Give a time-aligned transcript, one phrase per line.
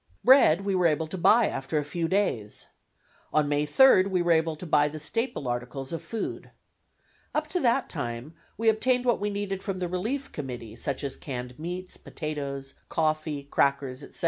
[0.23, 2.65] Bread we were able to buy after a few days.
[3.31, 6.49] On May 3d we were able to buy the staple articles of food.
[7.35, 11.15] Up to that time we obtained what we needed from the Relief Committee, such as
[11.15, 14.19] canned meats, potatoes, coffee, crackers, etc.